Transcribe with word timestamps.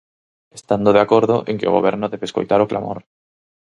Estando 0.59 0.89
de 0.95 1.01
acordo 1.05 1.35
en 1.49 1.55
que 1.59 1.69
o 1.69 1.75
Goberno 1.77 2.07
debe 2.13 2.25
escoitar 2.27 2.59
o 2.61 2.69
clamor. 2.71 2.97